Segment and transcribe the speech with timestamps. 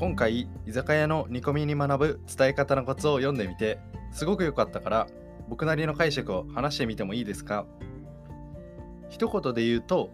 [0.00, 3.78] 今回居酒屋の煮込みに学ぶ伝え方のコツを読んでみて
[4.12, 5.06] すごく良かったから
[5.46, 7.66] 僕なりの解釈を話してみてもいいですか？
[9.10, 10.08] 一言で言うと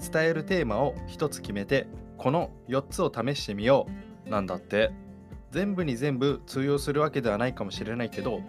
[0.00, 3.86] 伝えるテーマを一つ決めてこの4つを試してみよ
[4.26, 4.92] うなんだって
[5.50, 8.40] 全部に全部通用するわけではないかもしれないけど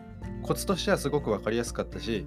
[0.43, 2.25] コツとしてはすごく分かりやすかったし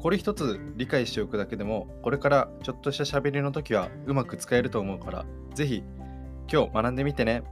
[0.00, 5.24] これ一つ理解しておくだけでもこれからちょっとした喋りの時はうまく使えると思うから
[5.54, 5.84] 是非
[6.50, 7.44] 今日学んでみてね。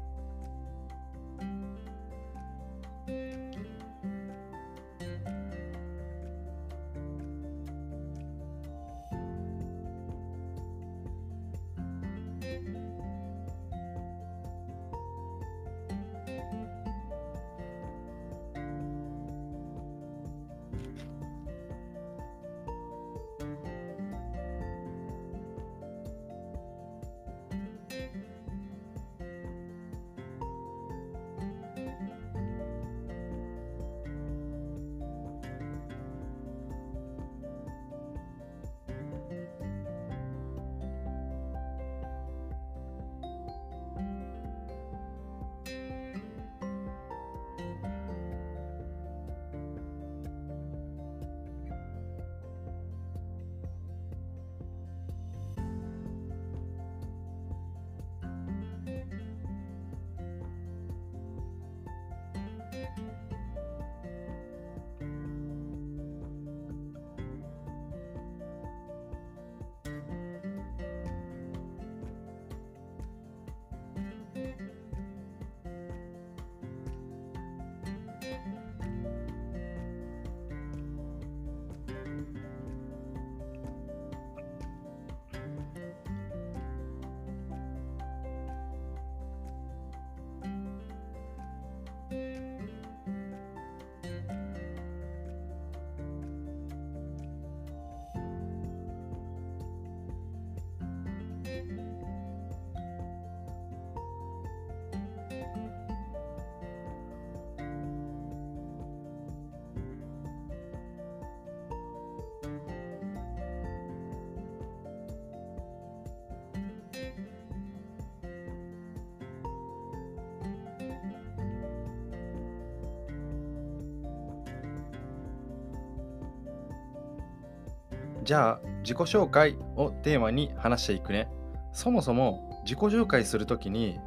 [128.25, 131.29] じゃあ自己紹介をテーマに話していくね。
[131.73, 133.99] そもそも自己紹介するときに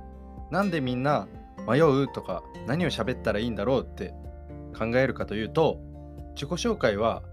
[0.50, 1.28] なんでみんな
[1.68, 4.14] 迷うとか何を喋ったらいいんだろうって
[4.78, 5.80] 考えるかというと
[6.34, 7.24] 自己紹介は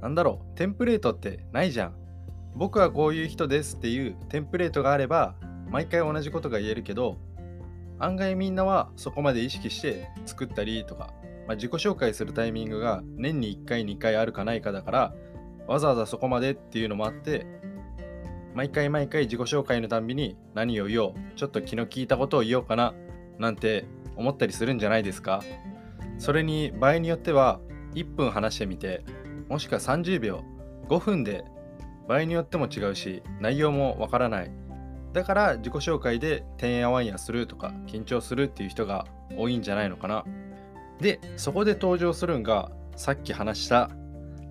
[0.00, 1.94] 何だろうテンプレートってないじゃん。
[2.54, 5.34] 僕はこういう人ですっていうテンプレートがあれば
[5.68, 7.18] 毎回同じことが言えるけど
[7.98, 11.12] 案外みんなはそこまで意識して作ったりとか、
[11.46, 15.14] まあ、自己紹介するタイミングが年に1回2回あるかないかだから
[15.70, 17.46] わざわざそこまでっていうのもあって
[18.54, 22.92] 毎回毎回自己紹介のたんびに何を言おうちょっと気の利いたことを言おうかな
[23.38, 23.86] なんて
[24.16, 25.42] 思ったりするんじゃないですか。
[26.18, 27.60] それに場合によっては
[27.94, 29.04] 1分話してみて
[29.48, 30.44] もしくは30秒
[30.88, 31.44] 5分で
[32.08, 34.50] 場合によっても違うし内容もわからない。
[35.12, 39.06] だから自己紹介でてんやわんやするとか緊張するっていう人が
[39.36, 40.24] 多いんじゃないのかな。
[41.00, 43.90] でそこで登場するんがさっき話した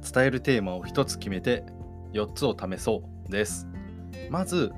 [0.02, 1.66] 伝えるテーマを1つ決めて
[2.14, 3.68] 4つを試そうです。
[4.30, 4.72] まず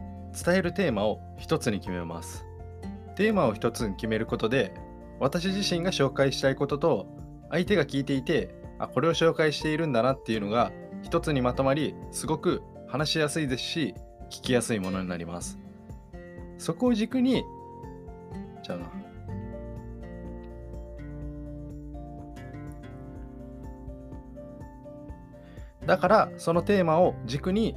[0.45, 2.45] 伝えるテーマを1つに決めます。
[3.15, 4.73] テーマを1つに決めることで
[5.19, 7.07] 私自身が紹介したいことと
[7.49, 10.71] 相手が聞いていてあこれを紹介しているんだなっていうのが
[11.03, 13.93] 1つにまとまりすごく話しやすいですし
[14.29, 15.59] 聞きやすいものになります。
[16.57, 17.43] そこを軸に
[18.63, 19.00] じゃあな。
[25.85, 27.75] だからそのテーマを軸に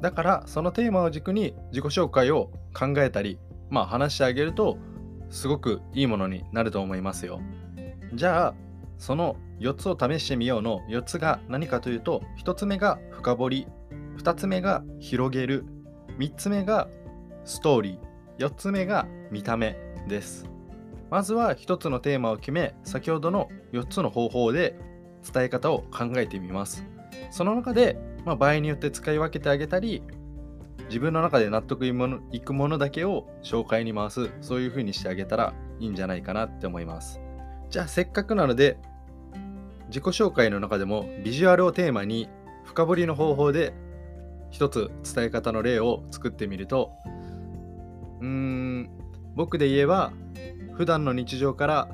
[0.00, 3.38] だからそのテーマを軸に自己紹介を考えたり
[3.68, 4.78] まあ話してあげると
[5.30, 7.40] すごくいいものになると思いますよ。
[8.14, 8.54] じゃあ
[8.96, 13.66] その4つを試してみようの4つが何かというと1つ目が深掘り
[14.18, 15.64] 2つ目が広げる
[16.18, 16.88] 3つ目が
[17.48, 18.44] ストーリー。
[18.44, 20.46] 4つ目が見た目です。
[21.10, 24.78] まずは1つのテーマを決め先ほどの4つの方法で
[25.32, 26.84] 伝え方を考えてみます。
[27.30, 30.02] その中で、まあ、場合によって使い分けてあげたり
[30.88, 34.30] 自分の中で納得いくものだけを紹介に回す。
[34.42, 37.18] そういう風にしてあげたらいいんじゃないかなって思います。
[37.70, 38.76] じゃあせっかくなので
[39.86, 42.28] 自己紹介の中でもビジュアルをテーマに
[42.64, 43.72] 深掘りの方法で
[44.50, 46.92] 一つ伝え方の例を作ってみると
[48.20, 48.90] うーん。
[49.34, 50.12] 僕で言えば
[50.72, 51.88] 普段の日常から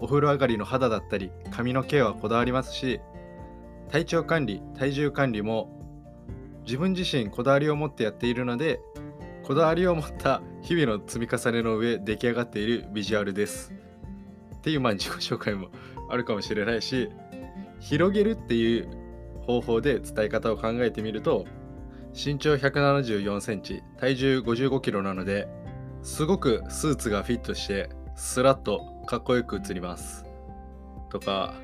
[0.00, 3.00] お風呂上がりの肌だったり髪の毛はこだわりますし
[3.90, 5.80] 体調管理体重管理も
[6.64, 8.80] 自分自身こだわりを持ってやっているので
[9.42, 13.72] こだわりを持った日々の積み重ねの上出来上がっているビジュアルです。
[14.56, 15.68] っていうまあ自己紹介も
[16.10, 17.08] あるかもしれないし
[17.80, 18.88] 広げるっていう
[19.40, 21.46] 方法で伝え方を考えてみると
[22.12, 25.48] 身長174センチ体重55キロなので
[26.02, 30.24] すごくスーツがフィットしてスラッとかっこよく映ります。
[31.10, 31.54] とか。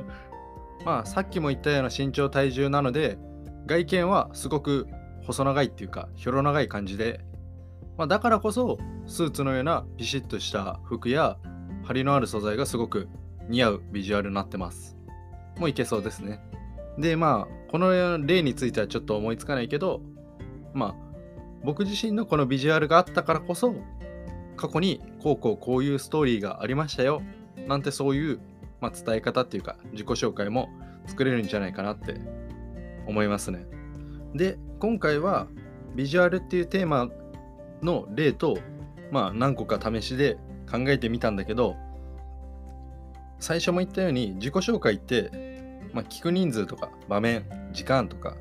[0.84, 3.18] まあさっきも言ったような身長体重なので
[3.66, 4.86] 外見はすごく
[5.26, 7.24] 細長いっていうかひょろ長い感じで、
[7.96, 11.38] まあ、だからこそスーツのようなビシッとした服や
[11.82, 13.08] 張りのある素材がすごく
[13.48, 14.96] 似合うビジュアルになってます。
[15.58, 16.40] もういけそうですね。
[16.98, 20.02] でまあこの例についてはちょっと思いつかないけど
[20.72, 21.05] まあ
[21.66, 23.74] 僕自身のこのビジュアルがあったからこそ
[24.56, 27.22] 過去にこうこうこういうストーリーがありましたよ
[27.66, 28.40] なんてそういう、
[28.80, 30.68] まあ、伝え方っていうか自己紹介も
[31.06, 32.20] 作れるんじゃないかなって
[33.08, 33.66] 思いますね。
[34.32, 35.48] で今回は
[35.96, 37.08] ビジュアルっていうテーマ
[37.82, 38.58] の例と
[39.10, 40.36] まあ何個か試しで
[40.70, 41.74] 考えてみたんだけど
[43.40, 48.36] 最初も言ったように自己紹介って、まあ、聞く人数とか場面時間とか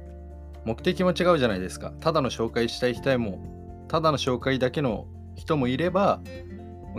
[0.65, 1.91] 目的も違うじゃないですか。
[2.00, 6.21] ただの紹介したい人もただの紹介だけの人もいれば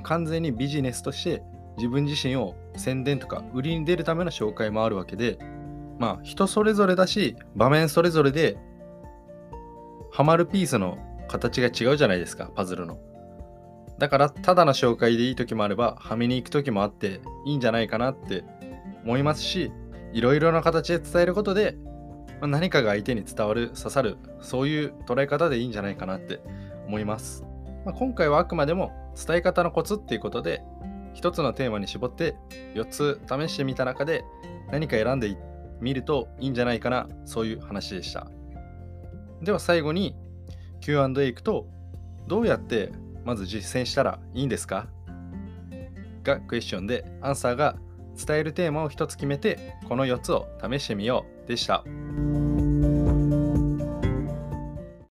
[0.02, 1.42] 完全にビジネスとして
[1.76, 5.38] 自分自身を宣伝とか売りに出るための紹介もあるわけで
[5.98, 8.56] まあ人それぞれだし場面それぞれで
[10.12, 10.98] ハマるピースの
[11.28, 12.98] 形が違うじゃないですかパズルの。
[13.98, 18.44] だからただの紹介でいい時もあればはめに行く時もあっていいんじゃないかなって
[19.04, 19.72] 思いますし
[20.12, 21.76] いろいろな形で伝えることで、
[22.41, 26.41] ま、何かが相手に伝わる刺さるそういう捉え方でいいんじゃないかなって
[26.87, 27.44] 思います、
[27.85, 30.62] まあ、今回はあくまでも伝え方のコツっていうことで
[31.15, 32.37] 一つのテーマに絞って
[32.75, 34.25] 4つ試してみた中で
[34.71, 35.37] 何か選んで
[35.81, 38.27] みるといいんじゃないかなそういう話でした。
[39.43, 40.15] では最後に
[40.81, 41.67] Q&A いくと
[42.27, 42.93] どうやって
[43.25, 44.88] まず実践したらいいんですか？
[46.23, 47.77] がクエスチョンでアンサーが
[48.27, 51.36] 伝えるテーマを1つ決めてこの4つを試してみよう。
[51.46, 51.84] でした。